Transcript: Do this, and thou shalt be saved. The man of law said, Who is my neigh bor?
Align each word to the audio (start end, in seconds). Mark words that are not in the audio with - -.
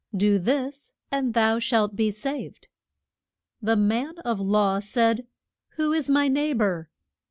Do 0.17 0.39
this, 0.39 0.93
and 1.11 1.35
thou 1.35 1.59
shalt 1.59 1.95
be 1.95 2.09
saved. 2.09 2.69
The 3.61 3.75
man 3.75 4.17
of 4.25 4.39
law 4.39 4.79
said, 4.79 5.27
Who 5.75 5.93
is 5.93 6.09
my 6.09 6.27
neigh 6.27 6.53
bor? 6.53 6.89